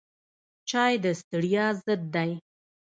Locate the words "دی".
2.15-2.31